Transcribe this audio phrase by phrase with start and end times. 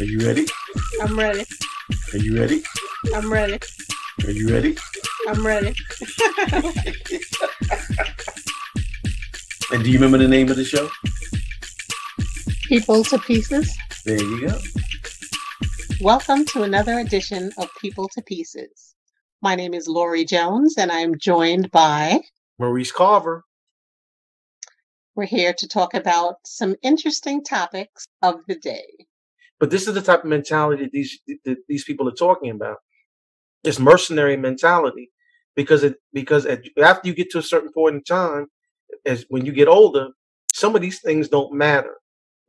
[0.00, 0.44] Are you ready?
[1.00, 1.44] I'm ready.
[2.12, 2.64] Are you ready?
[3.14, 3.60] I'm ready.
[4.24, 4.76] Are you ready?
[5.28, 5.72] I'm ready.
[9.70, 10.90] And do you remember the name of the show?
[12.64, 13.72] People to Pieces.
[14.04, 14.58] There you go.
[16.00, 18.96] Welcome to another edition of People to Pieces.
[19.42, 22.20] My name is Lori Jones, and I'm joined by.
[22.58, 23.44] Maurice Carver.
[25.14, 29.03] We're here to talk about some interesting topics of the day.
[29.64, 32.76] But this is the type of mentality that these that these people are talking about.
[33.62, 35.10] It's mercenary mentality
[35.56, 38.48] because it because at, after you get to a certain point in time,
[39.06, 40.08] as when you get older,
[40.52, 41.94] some of these things don't matter,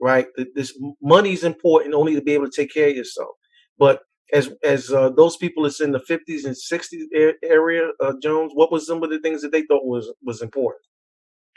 [0.02, 0.28] right?
[0.56, 3.32] This money is important only to be able to take care of yourself.
[3.80, 4.02] But
[4.34, 7.08] as as uh, those people that's in the fifties and sixties
[7.44, 10.84] area, uh, Jones, what was some of the things that they thought was was important?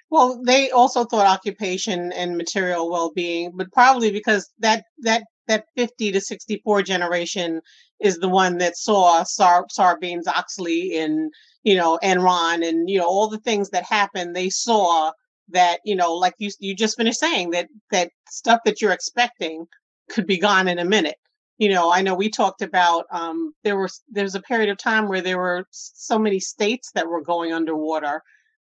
[0.08, 6.12] Well, they also thought occupation and material well-being, but probably because that that that 50
[6.12, 7.60] to 64 generation
[8.00, 11.32] is the one that saw Sar- Sarbanes-Oxley and
[11.64, 14.36] you know Enron and you know all the things that happened.
[14.36, 15.12] They saw
[15.50, 19.66] that you know, like you you just finished saying that that stuff that you're expecting
[20.08, 21.16] could be gone in a minute.
[21.58, 24.78] You know, I know we talked about um, there was there was a period of
[24.78, 28.22] time where there were so many states that were going underwater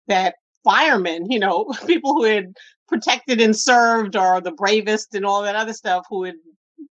[0.08, 2.54] that firemen, you know, people who had
[2.88, 6.36] protected and served or the bravest and all that other stuff who had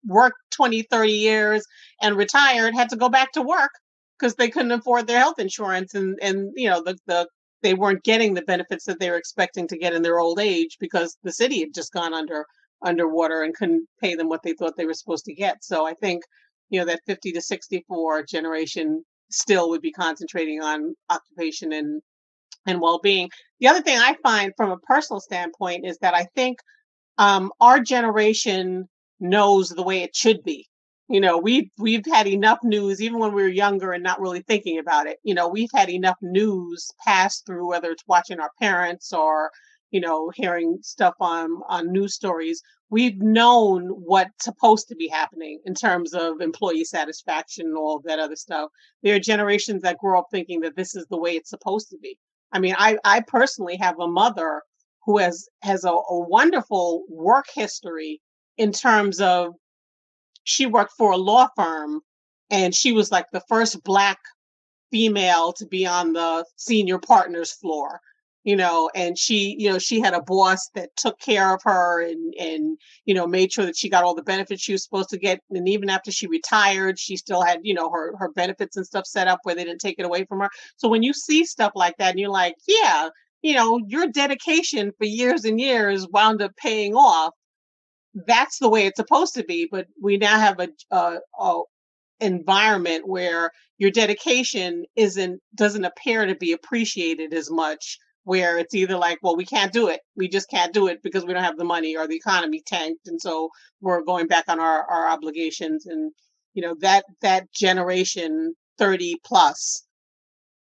[0.07, 1.65] worked 20, 30 years
[2.01, 3.71] and retired had to go back to work
[4.19, 7.27] because they couldn't afford their health insurance and, and you know, the, the
[7.61, 10.77] they weren't getting the benefits that they were expecting to get in their old age
[10.79, 12.45] because the city had just gone under
[12.83, 15.63] underwater and couldn't pay them what they thought they were supposed to get.
[15.63, 16.23] So I think,
[16.69, 22.01] you know, that 50 to 64 generation still would be concentrating on occupation and
[22.67, 23.29] and well-being.
[23.59, 26.59] The other thing I find from a personal standpoint is that I think
[27.17, 28.87] um, our generation
[29.19, 30.67] knows the way it should be.
[31.07, 34.41] You know, we've we've had enough news, even when we were younger and not really
[34.41, 35.19] thinking about it.
[35.23, 39.51] You know, we've had enough news pass through, whether it's watching our parents or
[39.91, 42.61] you know hearing stuff on on news stories.
[42.89, 48.19] We've known what's supposed to be happening in terms of employee satisfaction and all that
[48.19, 48.69] other stuff.
[49.03, 51.97] There are generations that grow up thinking that this is the way it's supposed to
[51.99, 52.17] be.
[52.51, 54.61] I mean, I, I personally have a mother
[55.05, 58.21] who has has a, a wonderful work history
[58.57, 59.53] in terms of
[60.43, 62.01] she worked for a law firm
[62.49, 64.19] and she was like the first black
[64.91, 67.99] female to be on the senior partners floor
[68.45, 72.01] you know and she you know she had a boss that took care of her
[72.01, 75.09] and and you know made sure that she got all the benefits she was supposed
[75.09, 78.77] to get and even after she retired she still had you know her her benefits
[78.77, 80.49] and stuff set up where they didn't take it away from her.
[80.77, 83.09] So when you see stuff like that and you're like yeah
[83.41, 87.33] you know your dedication for years and years wound up paying off
[88.27, 91.61] that's the way it's supposed to be but we now have a, a, a
[92.19, 98.97] environment where your dedication isn't doesn't appear to be appreciated as much where it's either
[98.97, 100.01] like well we can't do it.
[100.15, 103.07] We just can't do it because we don't have the money or the economy tanked
[103.07, 103.49] and so
[103.81, 105.85] we're going back on our, our obligations.
[105.85, 106.11] And
[106.53, 109.83] you know that that generation 30 plus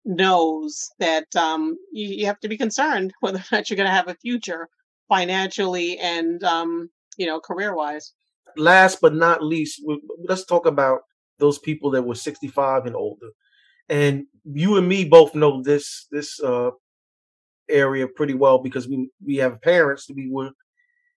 [0.03, 3.95] knows that um, you, you have to be concerned whether or not you're going to
[3.95, 4.67] have a future
[5.09, 8.13] financially and um, you know career wise
[8.57, 9.81] Last but not least,
[10.27, 11.01] let's talk about
[11.39, 13.29] those people that were 65 and older.
[13.89, 16.71] And you and me both know this this uh,
[17.69, 20.51] area pretty well because we we have parents we were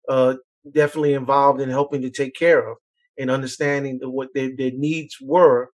[0.07, 0.35] uh,
[0.71, 2.77] definitely involved in helping to take care of
[3.17, 5.69] and understanding what their, their needs were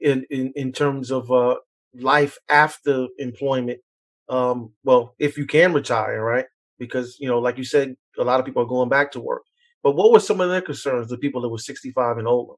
[0.00, 1.56] in, in in terms of uh,
[1.94, 3.80] life after employment.
[4.28, 6.46] Um, well, if you can retire, right?
[6.78, 9.42] Because you know, like you said, a lot of people are going back to work.
[9.82, 11.08] But what were some of their concerns?
[11.08, 12.54] The people that were 65 and older.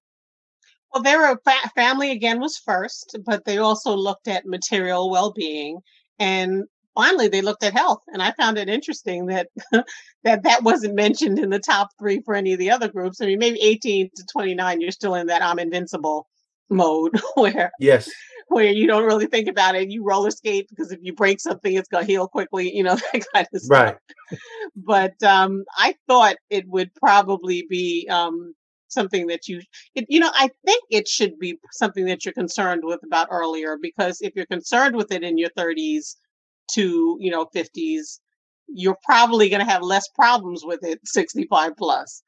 [0.93, 5.81] Well, their fa- family again was first, but they also looked at material well-being,
[6.19, 6.65] and
[6.95, 8.01] finally they looked at health.
[8.09, 9.49] And I found it interesting that
[10.25, 13.21] that that wasn't mentioned in the top three for any of the other groups.
[13.21, 16.27] I mean, maybe 18 to 29, you're still in that I'm invincible
[16.71, 18.11] mode where Yes,
[18.49, 19.91] where you don't really think about it.
[19.91, 22.75] You roller skate because if you break something, it's gonna heal quickly.
[22.75, 23.95] You know that kind of stuff
[24.31, 24.39] right.
[24.77, 28.55] but um, I thought it would probably be um,
[28.89, 29.61] something that you,
[29.95, 33.77] it, you know, I think it should be something that you're concerned with about earlier
[33.81, 36.17] because if you're concerned with it in your 30s
[36.73, 38.19] to you know 50s,
[38.67, 42.23] you're probably going to have less problems with it 65 plus.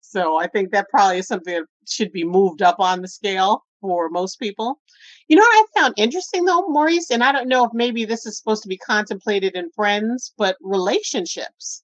[0.00, 3.64] So I think that probably is something that should be moved up on the scale
[3.82, 4.80] for most people.
[5.28, 8.24] You know what I found interesting though, Maurice, and I don't know if maybe this
[8.24, 11.82] is supposed to be contemplated in friends, but relationships,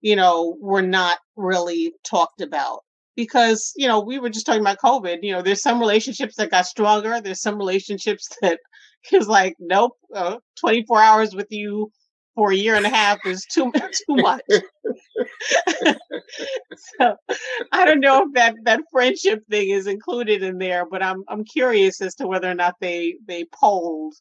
[0.00, 2.84] you know, were not really talked about
[3.16, 5.18] because you know we were just talking about COVID.
[5.22, 7.20] You know, there's some relationships that got stronger.
[7.20, 8.60] There's some relationships that
[9.12, 11.90] was like, nope, uh, 24 hours with you
[12.38, 14.42] for a year and a half is too too much.
[17.00, 17.16] so
[17.72, 21.44] I don't know if that that friendship thing is included in there, but I'm I'm
[21.44, 24.14] curious as to whether or not they they polled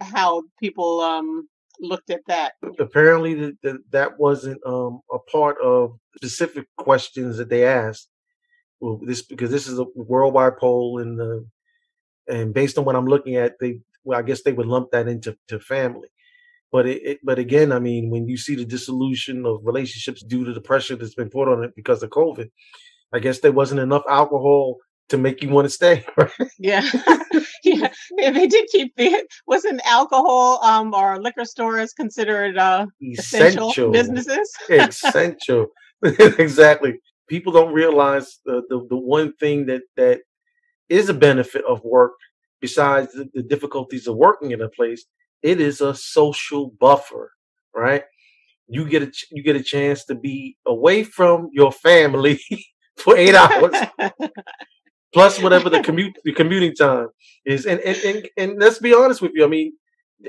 [0.00, 1.48] how people um
[1.80, 2.52] looked at that.
[2.78, 8.08] Apparently, that that, that wasn't um a part of specific questions that they asked.
[8.78, 11.44] Well, this because this is a worldwide poll, and the
[12.28, 15.08] and based on what I'm looking at, they well, I guess they would lump that
[15.08, 16.06] into to family.
[16.72, 20.44] But it, it, but again, I mean, when you see the dissolution of relationships due
[20.44, 22.48] to the pressure that's been put on it because of COVID,
[23.12, 24.78] I guess there wasn't enough alcohol
[25.10, 26.04] to make you want to stay.
[26.16, 26.30] Right?
[27.62, 28.30] Yeah, yeah.
[28.30, 34.50] They did keep the wasn't alcohol um, or liquor stores considered uh, essential, essential businesses.
[34.70, 35.66] essential,
[36.02, 36.94] exactly.
[37.28, 40.20] People don't realize the, the the one thing that that
[40.88, 42.12] is a benefit of work
[42.62, 45.04] besides the, the difficulties of working in a place
[45.42, 47.32] it is a social buffer,
[47.74, 48.04] right?
[48.68, 52.40] You get a you get a chance to be away from your family
[52.96, 53.74] for eight hours,
[55.12, 57.08] plus whatever the commute the commuting time
[57.44, 57.66] is.
[57.66, 59.44] And and and, and let's be honest with you.
[59.44, 59.72] I mean,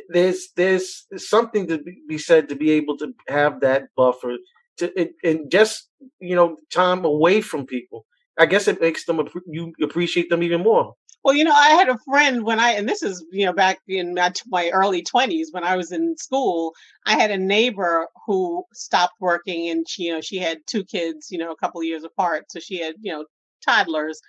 [0.10, 4.38] there's there's something to be said to be able to have that buffer
[4.78, 8.06] to and, and just you know time away from people.
[8.40, 10.96] I guess it makes them you appreciate them even more.
[11.24, 13.80] Well, you know, I had a friend when I, and this is, you know, back
[13.88, 16.74] in my, my early 20s when I was in school,
[17.06, 21.32] I had a neighbor who stopped working and she, you know, she had two kids,
[21.32, 22.52] you know, a couple of years apart.
[22.52, 23.26] So she had, you know,
[23.64, 24.20] toddlers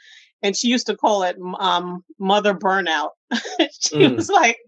[0.43, 3.11] and she used to call it um, mother burnout.
[3.81, 4.17] she mm.
[4.17, 4.59] was like,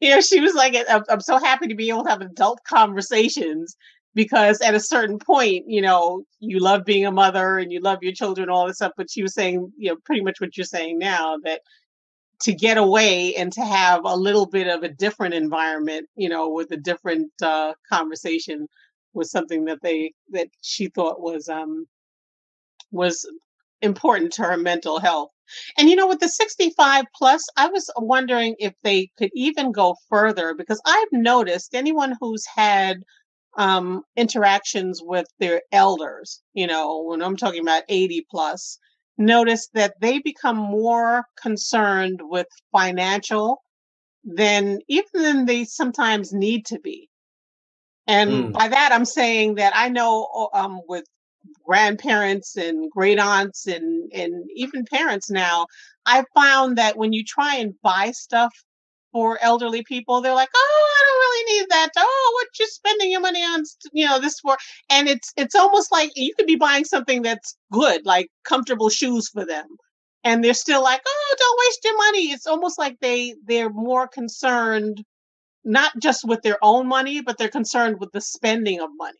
[0.00, 2.60] you know, she was like, I'm, I'm so happy to be able to have adult
[2.66, 3.76] conversations
[4.14, 7.98] because at a certain point, you know, you love being a mother and you love
[8.02, 8.92] your children, all this stuff.
[8.96, 11.60] But she was saying, you know, pretty much what you're saying now that
[12.42, 16.48] to get away and to have a little bit of a different environment, you know,
[16.50, 18.66] with a different uh, conversation
[19.12, 21.86] was something that they that she thought was um
[22.92, 23.28] was
[23.82, 25.30] important to her mental health.
[25.76, 29.96] And you know, with the 65 plus, I was wondering if they could even go
[30.08, 32.98] further because I've noticed anyone who's had
[33.56, 38.78] um, interactions with their elders, you know, when I'm talking about 80 plus,
[39.18, 43.62] notice that they become more concerned with financial
[44.24, 47.08] than even than they sometimes need to be.
[48.06, 48.52] And mm.
[48.52, 51.04] by that, I'm saying that I know um, with
[51.64, 55.66] grandparents and great aunts and, and even parents now,
[56.06, 58.52] I found that when you try and buy stuff
[59.12, 60.20] for elderly people.
[60.20, 61.90] They're like, oh, I don't really need that.
[61.96, 63.62] Oh, what you spending your money on?
[63.92, 64.56] You know, this for,
[64.88, 69.28] and it's it's almost like you could be buying something that's good, like comfortable shoes
[69.28, 69.66] for them,
[70.24, 72.32] and they're still like, oh, don't waste your money.
[72.32, 75.04] It's almost like they they're more concerned,
[75.64, 79.18] not just with their own money, but they're concerned with the spending of money.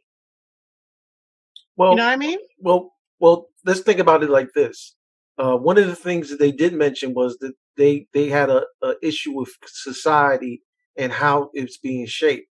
[1.77, 2.39] Well, you know what I mean?
[2.59, 4.95] Well, well, let's think about it like this.
[5.39, 8.65] Uh, one of the things that they did mention was that they they had a,
[8.83, 10.63] a issue with society
[10.97, 12.49] and how it's being shaped,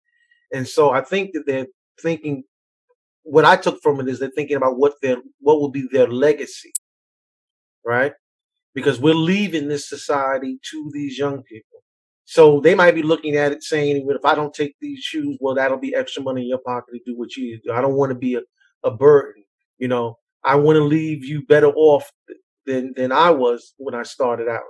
[0.52, 1.66] and so I think that they're
[2.00, 2.44] thinking.
[3.24, 6.06] What I took from it is they're thinking about what their what will be their
[6.08, 6.72] legacy,
[7.84, 8.12] right?
[8.74, 11.80] Because we're leaving this society to these young people.
[12.24, 15.54] So they might be looking at it saying, if I don't take these shoes, well,
[15.54, 17.72] that'll be extra money in your pocket to do what you do.
[17.72, 18.42] I don't want to be a,
[18.84, 19.44] a burden.
[19.78, 22.10] You know, I want to leave you better off
[22.66, 24.62] than than I was when I started out.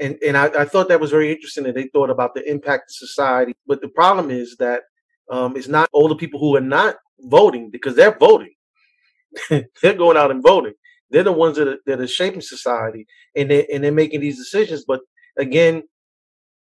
[0.00, 2.90] And and I, I thought that was very interesting that they thought about the impact
[2.90, 3.54] of society.
[3.66, 4.82] But the problem is that
[5.30, 8.54] um, it's not older people who are not voting because they're voting.
[9.50, 10.74] they're going out and voting.
[11.10, 14.36] They're the ones that are, that are shaping society, and they and they're making these
[14.36, 14.84] decisions.
[14.86, 15.00] But
[15.36, 15.82] again,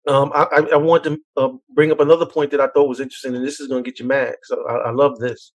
[0.06, 3.34] um, I, I, want to uh, bring up another point that I thought was interesting,
[3.34, 4.36] and this is going to get you mad.
[4.44, 5.52] So I, I love this.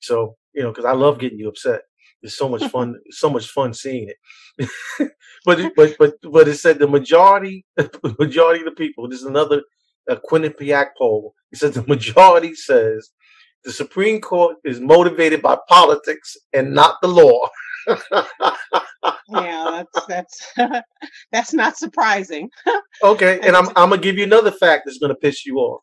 [0.00, 1.82] So you know, because I love getting you upset.
[2.22, 2.96] It's so much fun.
[3.10, 4.68] so much fun seeing it.
[5.44, 7.64] but but but but it said the majority
[8.18, 9.08] majority of the people.
[9.08, 9.62] This is another
[10.10, 11.34] uh, Quinnipiac poll.
[11.52, 13.10] It says the majority says
[13.64, 17.48] the Supreme Court is motivated by politics and not the law.
[19.28, 20.52] yeah, that's that's
[21.32, 22.50] that's not surprising.
[23.02, 25.82] okay, and I'm I'm gonna give you another fact that's gonna piss you off.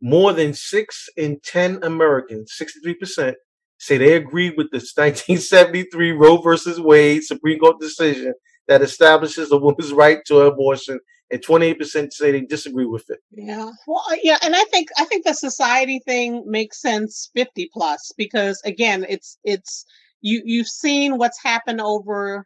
[0.00, 3.36] More than six in ten Americans, sixty three percent,
[3.78, 8.34] say they agree with the 1973 Roe versus Wade Supreme Court decision
[8.66, 13.18] that establishes a woman's right to abortion, and 28% say they disagree with it.
[13.30, 18.12] Yeah, well, yeah, and I think I think the society thing makes sense 50 plus
[18.16, 19.84] because again, it's it's
[20.20, 22.44] you you've seen what's happened over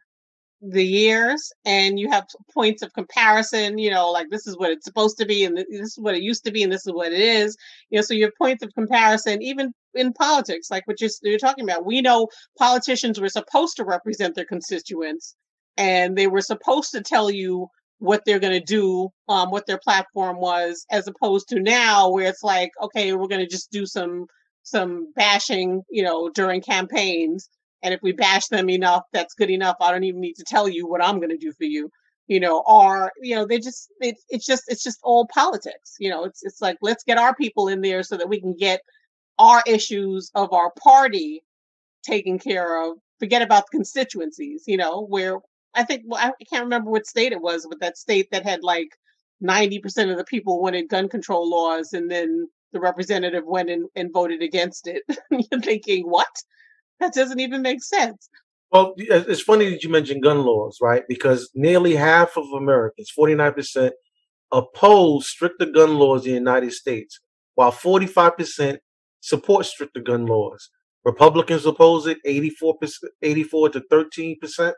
[0.69, 4.85] the years and you have points of comparison you know like this is what it's
[4.85, 7.11] supposed to be and this is what it used to be and this is what
[7.11, 7.57] it is.
[7.89, 11.37] You know so you have points of comparison even in politics like what you're, you're
[11.37, 15.35] talking about we know politicians were supposed to represent their constituents
[15.75, 17.67] and they were supposed to tell you
[17.99, 22.27] what they're going to do um what their platform was as opposed to now where
[22.27, 24.27] it's like okay we're going to just do some
[24.63, 27.49] some bashing you know during campaigns
[27.83, 29.75] and if we bash them enough, that's good enough.
[29.81, 31.89] I don't even need to tell you what I'm going to do for you.
[32.27, 35.95] You know, or you know, they just it's it's just it's just all politics.
[35.99, 38.55] You know, it's it's like let's get our people in there so that we can
[38.57, 38.79] get
[39.37, 41.43] our issues of our party
[42.03, 42.97] taken care of.
[43.19, 44.63] Forget about the constituencies.
[44.67, 45.39] You know, where
[45.75, 48.63] I think well, I can't remember what state it was, but that state that had
[48.63, 48.89] like
[49.41, 53.87] ninety percent of the people wanted gun control laws, and then the representative went and,
[53.95, 55.03] and voted against it.
[55.29, 56.27] You're thinking, what?
[57.03, 58.29] That doesn't even make sense.
[58.71, 61.03] Well, uh, it's funny that you mentioned gun laws, right?
[61.09, 63.91] Because nearly half of Americans, 49%,
[64.53, 67.19] oppose stricter gun laws in the United States,
[67.55, 68.77] while 45%
[69.19, 70.69] support stricter gun laws.
[71.03, 72.77] Republicans oppose it 84
[73.21, 74.73] 84 to 13%.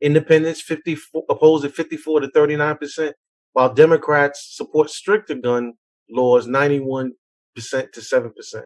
[0.00, 3.12] Independents 54 oppose it 54 to 39%,
[3.52, 5.74] while Democrats support stricter gun
[6.08, 7.10] laws 91%
[7.58, 8.64] to 7%.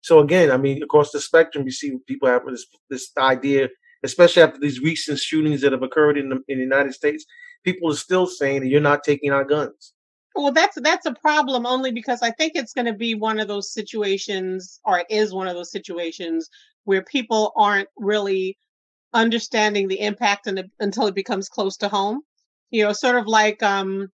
[0.00, 3.68] So again, I mean, across the spectrum, you see people have this this idea,
[4.04, 7.24] especially after these recent shootings that have occurred in the, in the United States.
[7.64, 9.92] People are still saying that you're not taking our guns.
[10.34, 13.48] Well, that's that's a problem only because I think it's going to be one of
[13.48, 16.48] those situations, or it is one of those situations
[16.84, 18.56] where people aren't really
[19.12, 22.22] understanding the impact the, until it becomes close to home.
[22.70, 24.12] You know, sort of like um,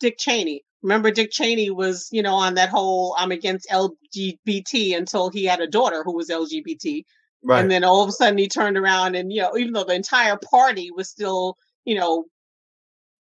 [0.00, 0.64] Dick Cheney.
[0.82, 5.60] Remember, Dick Cheney was, you know, on that whole I'm against LGBT until he had
[5.60, 7.04] a daughter who was LGBT.
[7.42, 7.60] Right.
[7.60, 9.94] And then all of a sudden he turned around and, you know, even though the
[9.94, 12.26] entire party was still, you know,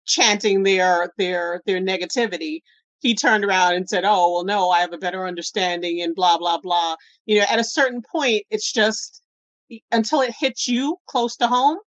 [0.06, 2.60] chanting their their their negativity,
[3.00, 6.38] he turned around and said, "Oh, well, no, I have a better understanding," and blah
[6.38, 6.96] blah blah.
[7.26, 9.22] You know, at a certain point, it's just
[9.92, 11.78] until it hits you close to home,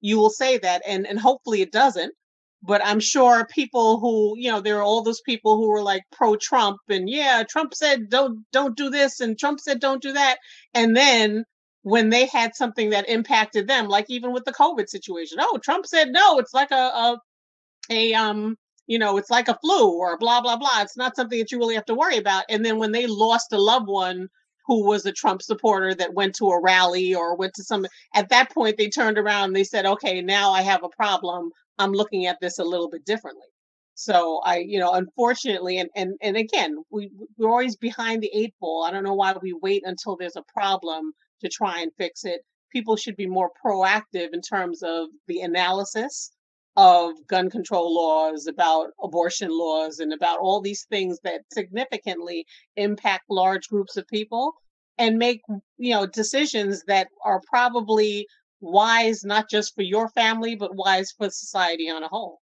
[0.00, 2.14] you will say that, and and hopefully it doesn't
[2.62, 6.02] but I'm sure people who, you know, there are all those people who were like
[6.12, 10.12] pro Trump and yeah, Trump said don't don't do this and Trump said don't do
[10.12, 10.38] that.
[10.74, 11.44] And then
[11.82, 15.86] when they had something that impacted them, like even with the COVID situation, oh, Trump
[15.86, 17.20] said no, it's like a a,
[17.90, 20.80] a um you know, it's like a flu or blah blah blah.
[20.82, 22.44] It's not something that you really have to worry about.
[22.48, 24.28] And then when they lost a loved one
[24.66, 28.28] who was a Trump supporter that went to a rally or went to some at
[28.30, 31.92] that point they turned around and they said, "Okay, now I have a problem I'm
[31.92, 33.46] looking at this a little bit differently.
[33.94, 38.54] So I, you know, unfortunately, and and and again, we we're always behind the eight
[38.60, 38.84] ball.
[38.84, 42.42] I don't know why we wait until there's a problem to try and fix it.
[42.70, 46.30] People should be more proactive in terms of the analysis
[46.76, 53.24] of gun control laws, about abortion laws, and about all these things that significantly impact
[53.28, 54.52] large groups of people,
[54.96, 55.40] and make
[55.76, 58.28] you know decisions that are probably
[58.60, 62.40] wise not just for your family but wise for society on a whole.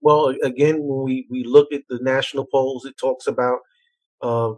[0.00, 3.58] Well again when we, we look at the national polls it talks about
[4.20, 4.52] uh,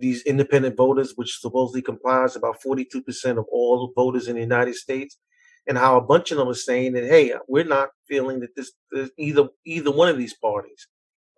[0.00, 5.16] these independent voters which supposedly comprise about 42% of all voters in the united states
[5.68, 8.72] and how a bunch of them are saying that hey we're not feeling that this,
[8.90, 10.88] this either either one of these parties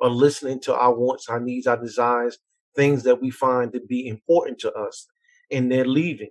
[0.01, 2.39] are listening to our wants our needs our desires
[2.79, 5.09] things that we find to be important to us
[5.51, 6.31] and they're leaving.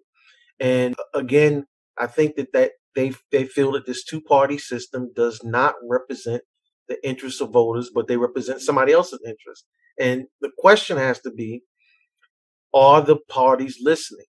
[0.59, 1.65] And again
[1.99, 6.43] I think that, that they they feel that this two party system does not represent
[6.87, 9.65] the interests of voters, but they represent somebody else's interest.
[9.99, 11.63] And the question has to be,
[12.73, 14.25] are the parties listening?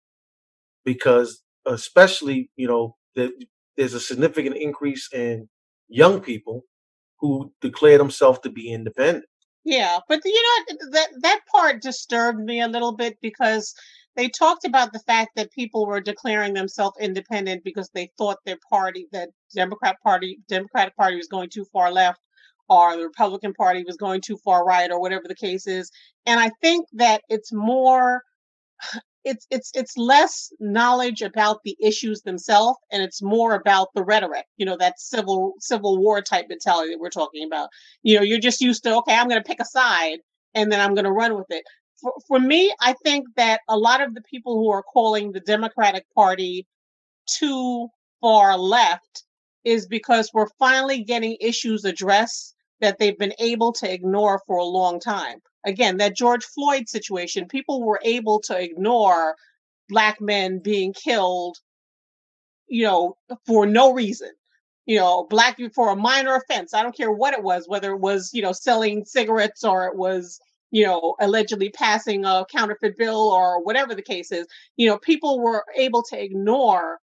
[0.83, 3.31] Because especially, you know, the,
[3.75, 5.49] there's a significant increase in
[5.87, 6.63] young people
[7.19, 9.25] who declare themselves to be independent.
[9.63, 13.73] Yeah, but you know that that part disturbed me a little bit because
[14.15, 18.57] they talked about the fact that people were declaring themselves independent because they thought their
[18.69, 22.19] party, that Democrat Party, Democratic Party was going too far left,
[22.69, 25.91] or the Republican Party was going too far right, or whatever the case is.
[26.25, 28.21] And I think that it's more,
[29.25, 34.45] it's it's it's less knowledge about the issues themselves, and it's more about the rhetoric.
[34.57, 37.69] You know, that civil civil war type mentality that we're talking about.
[38.03, 40.19] You know, you're just used to okay, I'm going to pick a side
[40.53, 41.63] and then I'm going to run with it
[42.01, 45.39] for, for me, I think that a lot of the people who are calling the
[45.39, 46.67] Democratic Party
[47.27, 47.89] too
[48.21, 49.23] far left
[49.63, 54.63] is because we're finally getting issues addressed that they've been able to ignore for a
[54.63, 55.39] long time.
[55.65, 59.35] Again, that George Floyd situation, people were able to ignore
[59.89, 61.57] black men being killed
[62.67, 64.31] you know, for no reason.
[64.85, 66.73] You know, black for a minor offense.
[66.73, 69.95] I don't care what it was, whether it was, you know, selling cigarettes or it
[69.95, 70.39] was,
[70.75, 74.45] you know, allegedly passing a counterfeit bill or whatever the case is.
[74.75, 76.99] You know, people were able to ignore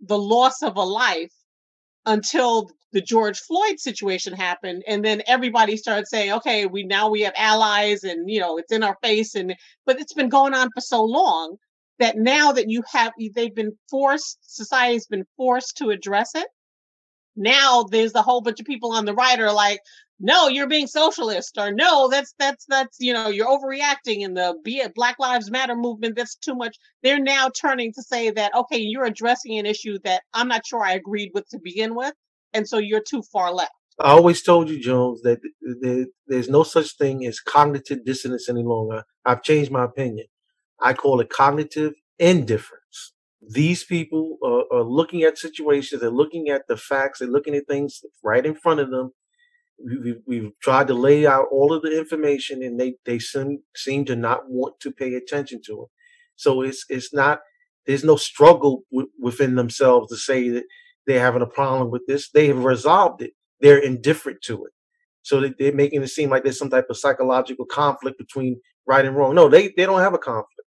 [0.00, 1.32] the loss of a life
[2.04, 7.20] until the George Floyd situation happened, and then everybody started saying, "Okay, we now we
[7.20, 10.70] have allies, and you know it's in our face." And but it's been going on
[10.74, 11.58] for so long
[12.00, 16.48] that now that you have they've been forced, society's been forced to address it.
[17.36, 19.78] Now there's a whole bunch of people on the right are like,
[20.18, 24.56] "No, you're being socialist," or "No, that's that's that's you know you're overreacting." in the
[24.64, 26.76] be it Black Lives Matter movement, that's too much.
[27.02, 30.82] They're now turning to say that, "Okay, you're addressing an issue that I'm not sure
[30.82, 32.14] I agreed with to begin with."
[32.56, 33.72] and so you're too far left.
[33.98, 35.40] I always told you, Jones, that
[36.26, 39.04] there's no such thing as cognitive dissonance any longer.
[39.24, 40.26] I've changed my opinion.
[40.80, 43.12] I call it cognitive indifference.
[43.48, 47.66] These people are, are looking at situations, they're looking at the facts, they're looking at
[47.68, 49.12] things right in front of them.
[49.84, 54.04] We've, we've tried to lay out all of the information, and they they seem seem
[54.06, 55.88] to not want to pay attention to it.
[56.36, 57.40] So it's it's not
[57.86, 60.64] there's no struggle w- within themselves to say that
[61.06, 62.30] they're having a problem with this.
[62.30, 63.32] They have resolved it.
[63.60, 64.72] They're indifferent to it.
[65.22, 69.04] So they, they're making it seem like there's some type of psychological conflict between right
[69.04, 69.34] and wrong.
[69.34, 70.68] No, they, they don't have a conflict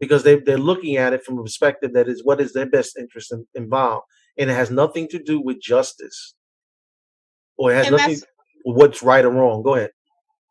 [0.00, 2.98] because they, they're looking at it from a perspective that is what is their best
[2.98, 4.06] interest in, involved.
[4.36, 6.34] And it has nothing to do with justice
[7.56, 8.24] or it has and nothing with
[8.64, 9.62] what's right or wrong.
[9.62, 9.90] Go ahead.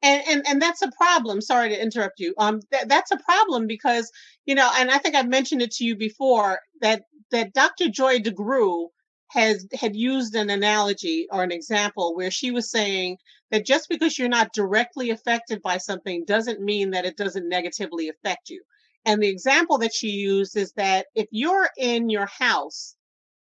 [0.02, 1.42] And, and and that's a problem.
[1.42, 2.34] Sorry to interrupt you.
[2.38, 4.12] Um, th- that's a problem because
[4.46, 7.90] you know, and I think I've mentioned it to you before that that Dr.
[7.90, 8.88] Joy DeGruy
[9.30, 13.18] has had used an analogy or an example where she was saying
[13.50, 18.10] that just because you're not directly affected by something doesn't mean that it doesn't negatively
[18.10, 18.62] affect you.
[19.06, 22.96] And the example that she used is that if you're in your house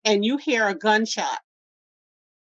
[0.05, 1.39] and you hear a gunshot,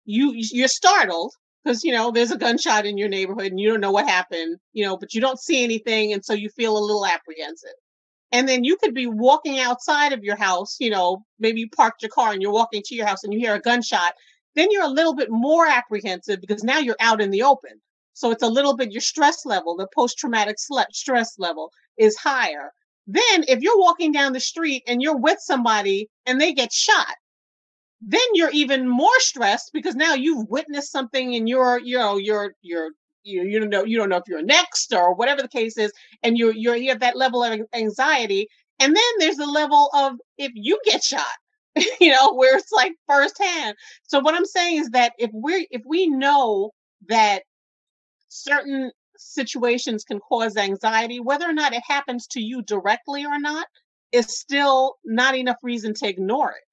[0.05, 3.81] you you're startled because you know there's a gunshot in your neighborhood and you don't
[3.81, 6.79] know what happened, you know, but you don't see anything and so you feel a
[6.79, 7.73] little apprehensive.
[8.31, 12.01] And then you could be walking outside of your house, you know, maybe you parked
[12.01, 14.13] your car and you're walking to your house and you hear a gunshot.
[14.55, 17.81] Then you're a little bit more apprehensive because now you're out in the open.
[18.13, 20.57] So it's a little bit your stress level, the post traumatic
[20.91, 22.71] stress level is higher.
[23.07, 27.15] Then if you're walking down the street and you're with somebody and they get shot,
[28.01, 32.55] then you're even more stressed because now you've witnessed something and you're, you know, you're,
[32.61, 32.89] you're
[33.23, 35.91] you you don't know you don't know if you're next or whatever the case is,
[36.23, 38.47] and you're you're you have that level of anxiety.
[38.79, 41.25] And then there's the level of if you get shot,
[41.99, 43.75] you know, where it's like firsthand.
[44.03, 46.71] So what I'm saying is that if we if we know
[47.09, 47.43] that
[48.29, 53.67] certain situations can cause anxiety, whether or not it happens to you directly or not,
[54.11, 56.63] is still not enough reason to ignore it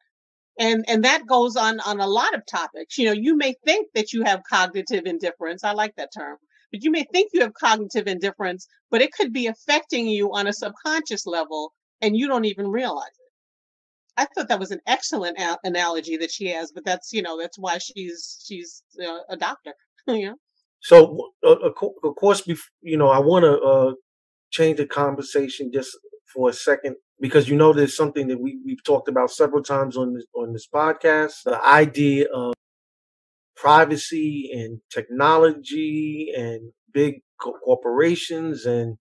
[0.58, 2.98] and and that goes on on a lot of topics.
[2.98, 5.64] You know you may think that you have cognitive indifference.
[5.64, 6.38] I like that term.
[6.70, 10.46] But you may think you have cognitive indifference but it could be affecting you on
[10.46, 14.20] a subconscious level and you don't even realize it.
[14.20, 17.38] I thought that was an excellent a- analogy that she has but that's you know
[17.40, 19.72] that's why she's she's uh, a doctor
[20.06, 20.34] know?
[20.80, 22.42] So uh, of course
[22.82, 23.92] you know i want to uh,
[24.50, 25.96] change the conversation just
[26.32, 29.96] for a second because you know there's something that we, we've talked about several times
[29.96, 32.54] on this on this podcast the idea of
[33.56, 38.96] privacy and technology and big co- corporations and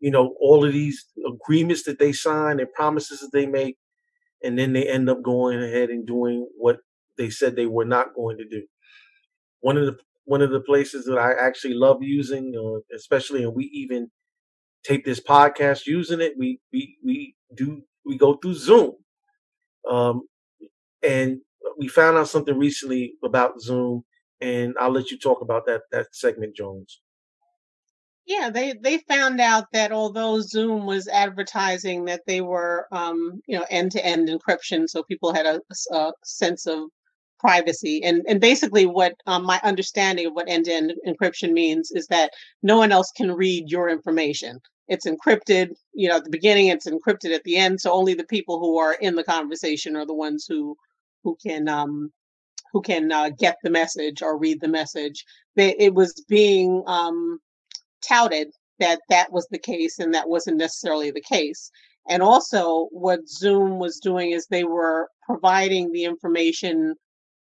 [0.00, 3.76] you know all of these agreements that they sign and promises that they make
[4.42, 6.78] and then they end up going ahead and doing what
[7.18, 8.62] they said they were not going to do.
[9.60, 13.54] One of the one of the places that i actually love using uh, especially and
[13.54, 14.10] we even
[14.84, 16.34] tape this podcast using it.
[16.38, 18.92] We we we do we go through Zoom,
[19.88, 20.22] um,
[21.02, 21.40] and
[21.78, 24.04] we found out something recently about Zoom,
[24.40, 27.00] and I'll let you talk about that that segment, Jones.
[28.24, 33.58] Yeah, they they found out that although Zoom was advertising that they were, um, you
[33.58, 35.60] know, end to end encryption, so people had a,
[35.92, 36.84] a sense of
[37.42, 38.02] privacy.
[38.02, 42.06] And and basically, what um, my understanding of what end to end encryption means is
[42.06, 42.30] that
[42.62, 44.60] no one else can read your information.
[44.88, 48.24] It's encrypted you know at the beginning it's encrypted at the end so only the
[48.24, 50.76] people who are in the conversation are the ones who
[51.22, 52.10] who can um
[52.72, 55.24] who can uh, get the message or read the message.
[55.56, 57.38] It was being um
[58.02, 61.70] touted that that was the case and that wasn't necessarily the case.
[62.08, 66.96] And also what zoom was doing is they were providing the information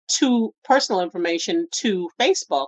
[0.07, 2.67] to personal information to facebook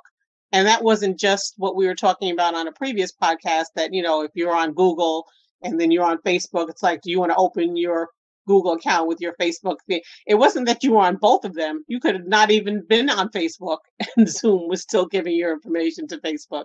[0.51, 4.01] and that wasn't just what we were talking about on a previous podcast that, you
[4.01, 5.25] know, if you're on Google
[5.61, 8.09] and then you're on Facebook, it's like, do you want to open your
[8.47, 9.75] Google account with your Facebook.
[9.89, 11.83] It wasn't that you were on both of them.
[11.87, 13.79] You could have not even been on Facebook,
[14.17, 16.63] and Zoom was still giving your information to Facebook.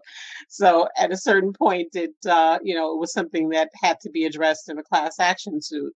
[0.48, 4.10] So at a certain point, it uh, you know it was something that had to
[4.10, 5.92] be addressed in a class action suit.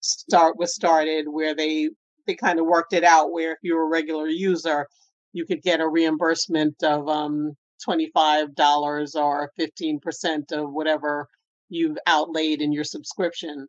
[0.00, 1.90] Start was started where they
[2.26, 4.86] they kind of worked it out where if you're a regular user,
[5.32, 11.28] you could get a reimbursement of um, $25 or 15% of whatever
[11.68, 13.66] you've outlaid in your subscription,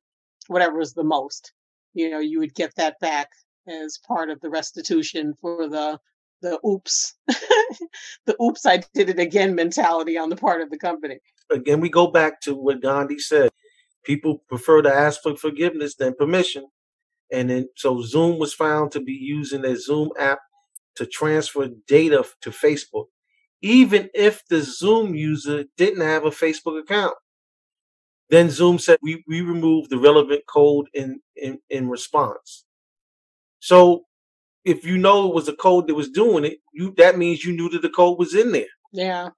[0.47, 1.51] whatever is the most.
[1.93, 3.29] You know, you would get that back
[3.67, 5.99] as part of the restitution for the
[6.41, 11.17] the oops the oops I did it again mentality on the part of the company.
[11.49, 13.49] Again, we go back to what Gandhi said.
[14.03, 16.67] People prefer to ask for forgiveness than permission.
[17.31, 20.39] And then so Zoom was found to be using their Zoom app
[20.95, 23.07] to transfer data to Facebook,
[23.61, 27.15] even if the Zoom user didn't have a Facebook account.
[28.29, 32.65] Then Zoom said we, we removed the relevant code in, in, in response.
[33.59, 34.03] So
[34.65, 37.53] if you know it was a code that was doing it, you that means you
[37.53, 38.65] knew that the code was in there.
[38.91, 39.29] Yeah.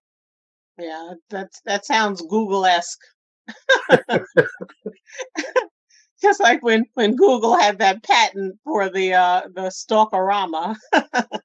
[0.80, 3.00] Yeah, that's that sounds Google esque.
[6.22, 10.76] Just like when when Google had that patent for the uh the stalkerama.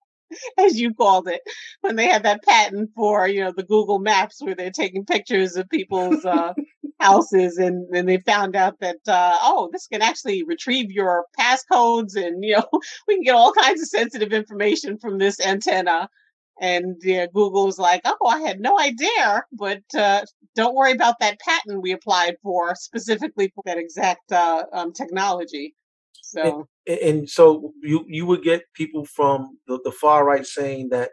[0.58, 1.40] as you called it,
[1.80, 5.56] when they had that patent for you know the Google Maps where they're taking pictures
[5.56, 6.52] of people's uh,
[7.00, 12.16] houses, and then they found out that uh, oh, this can actually retrieve your passcodes,
[12.16, 12.64] and you know
[13.08, 16.08] we can get all kinds of sensitive information from this antenna.
[16.60, 21.40] And yeah, was like, oh, I had no idea, but uh, don't worry about that
[21.40, 25.74] patent we applied for specifically for that exact uh, um, technology.
[26.22, 30.88] So and, and, so you you would get people from the, the far right saying
[30.90, 31.10] that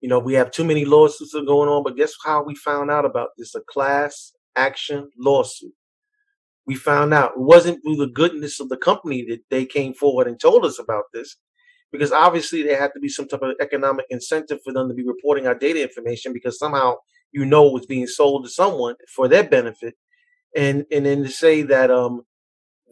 [0.00, 3.04] you know we have too many lawsuits going on, but guess how we found out
[3.04, 3.54] about this?
[3.54, 5.72] A class action lawsuit.
[6.66, 10.28] We found out it wasn't through the goodness of the company that they came forward
[10.28, 11.36] and told us about this,
[11.92, 15.06] because obviously there had to be some type of economic incentive for them to be
[15.06, 16.94] reporting our data information because somehow
[17.32, 19.94] you know it was being sold to someone for their benefit,
[20.56, 22.22] and and then to say that um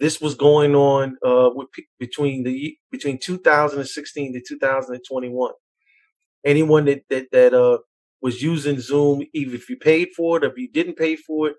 [0.00, 5.52] this was going on uh, with, between the between 2016 to 2021.
[6.44, 7.78] Anyone that that that uh,
[8.22, 11.48] was using Zoom, even if you paid for it or if you didn't pay for
[11.48, 11.56] it,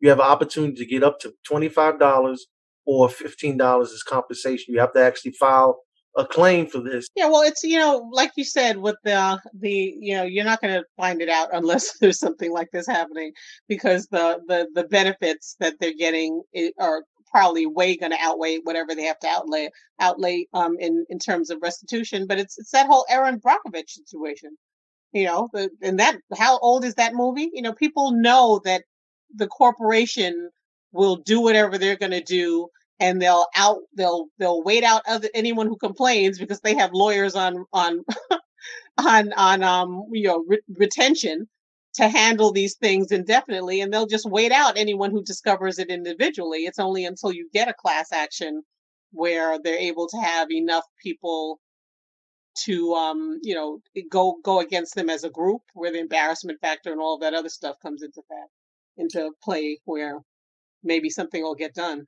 [0.00, 2.46] you have an opportunity to get up to twenty five dollars
[2.86, 4.74] or fifteen dollars as compensation.
[4.74, 5.80] You have to actually file
[6.16, 7.08] a claim for this.
[7.14, 10.60] Yeah, well, it's you know, like you said, with the the you know, you're not
[10.60, 13.32] going to find it out unless there's something like this happening,
[13.68, 16.42] because the the the benefits that they're getting
[16.78, 19.68] are probably way going to outweigh whatever they have to outlay
[20.00, 22.26] outlay um in in terms of restitution.
[22.26, 24.56] But it's it's that whole Erin Brockovich situation,
[25.12, 25.48] you know.
[25.52, 27.50] The, and that how old is that movie?
[27.52, 28.82] You know, people know that
[29.34, 30.50] the corporation
[30.92, 32.68] will do whatever they're going to do
[33.00, 37.34] and they'll out they'll they'll wait out other anyone who complains because they have lawyers
[37.34, 38.04] on on
[38.98, 41.48] on on um you know re- retention
[41.94, 46.60] to handle these things indefinitely and they'll just wait out anyone who discovers it individually.
[46.60, 48.62] It's only until you get a class action
[49.12, 51.58] where they're able to have enough people
[52.64, 53.80] to um you know
[54.10, 57.34] go go against them as a group where the embarrassment factor and all of that
[57.34, 58.48] other stuff comes into that
[59.02, 60.18] into play where
[60.82, 62.06] maybe something will get done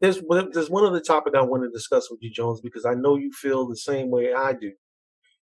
[0.00, 0.20] there's
[0.52, 3.32] there's one other topic I want to discuss with you, Jones, because I know you
[3.32, 4.72] feel the same way I do.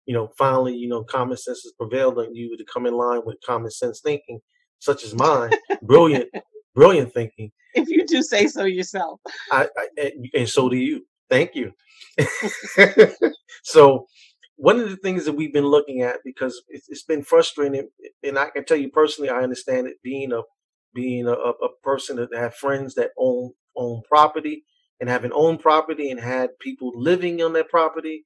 [0.06, 3.22] You know, finally, you know, common sense has prevailed on you to come in line
[3.24, 4.40] with common sense thinking,
[4.78, 5.50] such as mine.
[5.82, 6.28] brilliant,
[6.74, 7.50] brilliant thinking.
[7.74, 9.20] If you do say so yourself.
[9.50, 11.06] I, I eh, and so do you.
[11.30, 11.72] Thank you.
[13.64, 14.06] so,
[14.56, 17.88] one of the things that we've been looking at because it's, it's been frustrating,
[18.22, 20.42] and I can tell you personally, I understand it being a
[20.94, 24.64] being a, a person that have friends that own own property
[25.00, 28.24] and having owned property and had people living on that property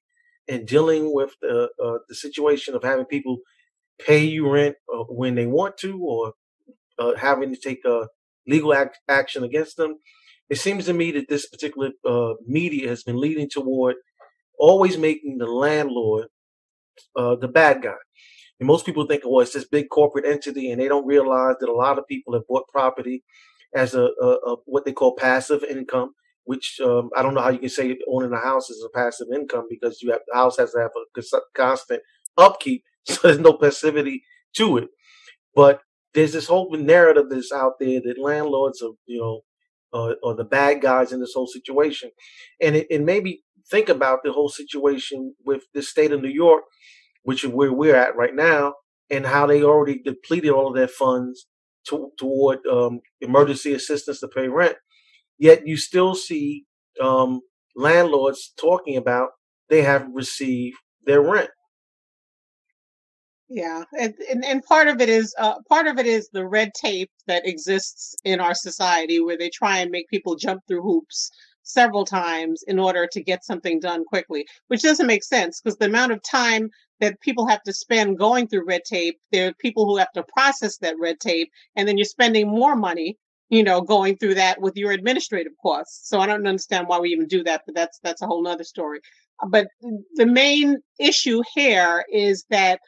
[0.49, 3.39] and dealing with the uh, the situation of having people
[4.01, 6.35] pay you rent uh, when they want to or
[6.99, 8.09] uh, having to take a
[8.47, 9.99] legal act, action against them.
[10.51, 13.97] It seems to me that this particular uh, media has been leading toward
[14.59, 16.27] always making the landlord
[17.17, 17.95] uh, the bad guy.
[18.61, 21.69] And most people think, well, it's this big corporate entity, and they don't realize that
[21.69, 23.25] a lot of people have bought property
[23.75, 27.51] as a, a, a what they call passive income, which um, I don't know how
[27.51, 30.57] you can say owning a house is a passive income because you have the house
[30.59, 31.23] has to have a
[31.55, 32.03] constant
[32.37, 34.23] upkeep, so there's no passivity
[34.57, 34.89] to it.
[35.55, 35.83] But
[36.15, 39.41] there's this whole narrative that's out there that landlords are, you know,
[39.93, 42.11] uh, are the bad guys in this whole situation,
[42.61, 46.29] and it, it made me think about the whole situation with the state of New
[46.31, 46.65] York,
[47.25, 48.75] which is where we're at right now,
[49.11, 51.47] and how they already depleted all of their funds
[51.89, 54.77] to, toward um, emergency assistance to pay rent.
[55.39, 56.65] Yet you still see
[57.01, 57.41] um,
[57.77, 59.31] landlords talking about
[59.69, 61.51] they have received their rent.
[63.51, 66.71] Yeah, and, and and part of it is uh, part of it is the red
[66.75, 71.31] tape that exists in our society, where they try and make people jump through hoops
[71.63, 75.87] several times in order to get something done quickly, which doesn't make sense because the
[75.87, 76.69] amount of time
[77.01, 80.25] that people have to spend going through red tape, there are people who have to
[80.25, 83.17] process that red tape, and then you're spending more money,
[83.49, 86.09] you know, going through that with your administrative costs.
[86.09, 88.65] So I don't understand why we even do that, but that's that's a whole nother
[88.65, 89.01] story.
[89.49, 89.69] But
[90.15, 92.81] the main issue here is that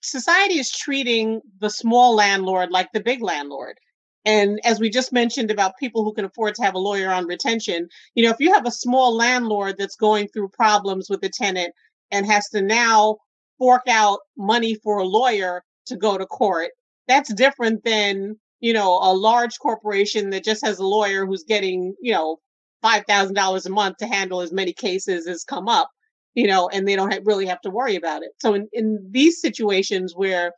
[0.00, 3.76] society is treating the small landlord like the big landlord.
[4.24, 7.26] And as we just mentioned about people who can afford to have a lawyer on
[7.26, 11.28] retention, you know, if you have a small landlord that's going through problems with the
[11.28, 11.74] tenant
[12.12, 13.16] and has to now
[13.58, 16.70] fork out money for a lawyer to go to court,
[17.08, 21.94] that's different than, you know, a large corporation that just has a lawyer who's getting,
[22.00, 22.36] you know,
[22.84, 25.88] $5,000 a month to handle as many cases as come up
[26.34, 28.30] you know, and they don't have, really have to worry about it.
[28.38, 30.52] So in, in these situations where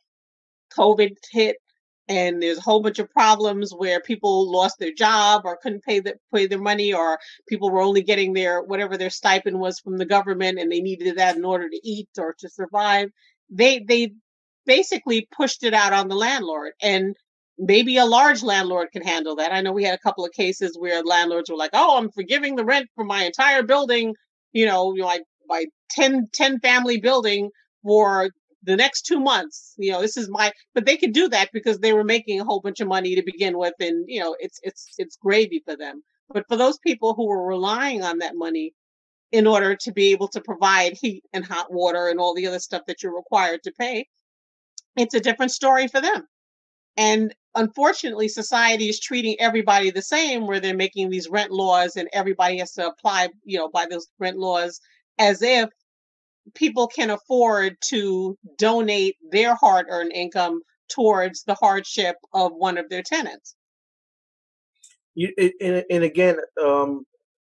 [0.77, 1.57] COVID hit
[2.09, 6.01] and there's a whole bunch of problems where people lost their job or couldn't pay
[6.01, 9.97] the, pay their money or people were only getting their whatever their stipend was from
[9.97, 13.09] the government and they needed that in order to eat or to survive.
[13.51, 14.13] They they
[14.67, 17.15] basically pushed it out on the landlord and
[17.59, 19.53] maybe a large landlord can handle that.
[19.53, 22.57] I know we had a couple of cases where landlords were like oh i'm forgiving
[22.57, 24.15] the rent for my entire building
[24.53, 27.51] you know like my 10, 10 family building
[27.83, 28.31] for
[28.65, 29.75] the next two months.
[29.77, 32.45] You know, this is my, but they could do that because they were making a
[32.45, 33.75] whole bunch of money to begin with.
[33.81, 36.03] And, you know, it's, it's, it's gravy for them.
[36.29, 38.73] But for those people who were relying on that money
[39.33, 42.59] in order to be able to provide heat and hot water and all the other
[42.59, 44.07] stuff that you're required to pay,
[44.97, 46.27] it's a different story for them.
[46.97, 52.09] And unfortunately, society is treating everybody the same, where they're making these rent laws and
[52.13, 54.81] everybody has to apply, you know, by those rent laws
[55.19, 55.69] as if
[56.55, 62.89] people can afford to donate their hard earned income towards the hardship of one of
[62.89, 63.57] their tenants.
[65.15, 67.07] You, and, and again, um,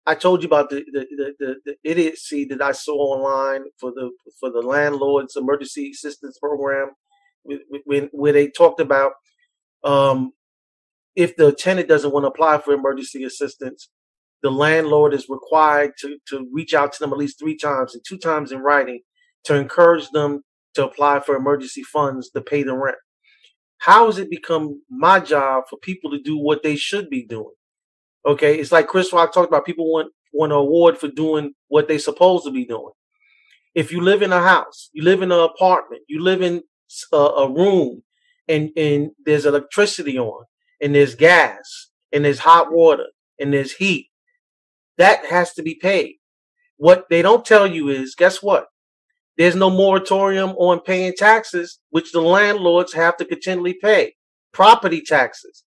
[0.06, 3.92] I told you about the, the, the, the, the idiocy that I saw online for
[3.92, 6.92] the for the landlords emergency assistance program,
[7.86, 9.14] when where they talked about
[9.84, 10.34] um,
[11.16, 13.90] if the tenant doesn't want to apply for emergency assistance,
[14.44, 18.04] the landlord is required to, to reach out to them at least three times and
[18.06, 19.02] two times in writing
[19.46, 22.98] to encourage them to apply for emergency funds to pay the rent.
[23.80, 27.54] How has it become my job for people to do what they should be doing?
[28.26, 31.88] Okay, it's like Chris Rock talked about people want, want an award for doing what
[31.88, 32.92] they're supposed to be doing.
[33.74, 36.62] If you live in a house, you live in an apartment, you live in
[37.12, 38.04] a, a room,
[38.48, 40.46] and, and there's electricity on,
[40.80, 43.08] and there's gas, and there's hot water,
[43.40, 44.11] and there's heat,
[45.02, 46.16] that has to be paid.
[46.78, 48.68] What they don't tell you is, guess what?
[49.38, 54.14] There's no moratorium on paying taxes, which the landlords have to continually pay.
[54.52, 55.64] Property taxes.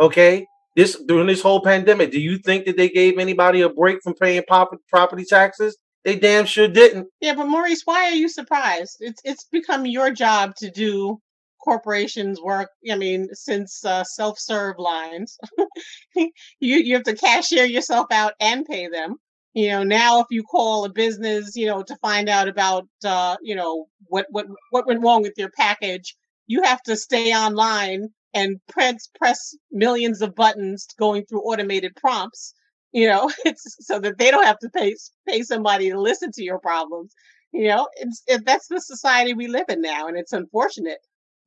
[0.00, 0.46] Okay?
[0.74, 4.14] This during this whole pandemic, do you think that they gave anybody a break from
[4.14, 5.76] paying property taxes?
[6.04, 7.06] They damn sure didn't.
[7.20, 8.96] Yeah, but Maurice, why are you surprised?
[8.98, 11.20] It's it's become your job to do
[11.64, 12.70] corporations work.
[12.90, 15.38] I mean, since uh, self-serve lines,
[16.14, 19.16] you you have to cashier yourself out and pay them.
[19.54, 23.36] You know, now if you call a business, you know, to find out about, uh,
[23.42, 26.14] you know, what what what went wrong with your package,
[26.46, 32.54] you have to stay online and press press millions of buttons going through automated prompts.
[32.92, 34.94] You know, it's so that they don't have to pay
[35.26, 37.14] pay somebody to listen to your problems.
[37.52, 40.98] You know, it's it, that's the society we live in now, and it's unfortunate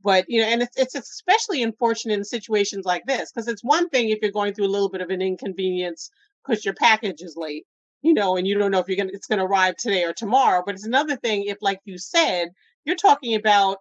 [0.08, 3.89] but you know and it's, it's especially unfortunate in situations like this because it's one
[3.89, 6.10] thing if you're going through a little bit of an inconvenience
[6.46, 7.65] because your package is late
[8.04, 10.63] you know and you don't know if you're gonna it's gonna arrive today or tomorrow
[10.65, 12.48] but it's another thing if like you said
[12.86, 13.80] you're talking about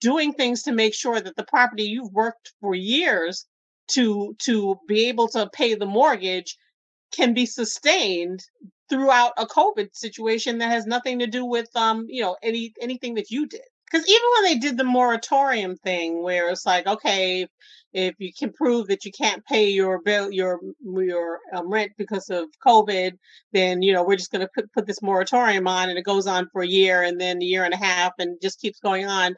[0.00, 3.46] doing things to make sure that the property you've worked for years
[3.92, 6.56] to to be able to pay the mortgage
[7.14, 8.40] can be sustained
[8.90, 13.14] throughout a covid situation that has nothing to do with um you know any anything
[13.14, 13.62] that you did
[13.94, 17.46] because even when they did the moratorium thing where it's like okay
[17.92, 22.28] if you can prove that you can't pay your bill your your um, rent because
[22.28, 23.12] of covid
[23.52, 26.26] then you know we're just going to put, put this moratorium on and it goes
[26.26, 29.06] on for a year and then a year and a half and just keeps going
[29.06, 29.34] on.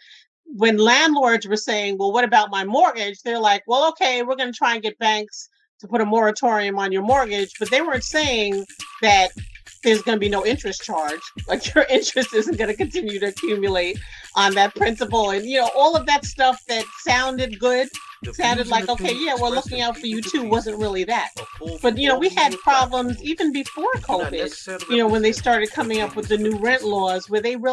[0.46, 3.20] When landlords were saying well what about my mortgage?
[3.22, 5.48] they're like well okay we're going to try and get banks
[5.80, 8.64] to put a moratorium on your mortgage but they weren't saying
[9.02, 9.32] that
[9.82, 11.20] there's going to be no interest charge.
[11.48, 13.98] Like your interest isn't going to continue to accumulate
[14.34, 17.88] on that principal, and you know all of that stuff that sounded good,
[18.32, 20.48] sounded like okay, yeah, we're looking out for you too.
[20.48, 21.30] Wasn't really that.
[21.82, 24.90] But you know, we had problems even before COVID.
[24.90, 27.64] You know, when they started coming up with the new rent laws, where they really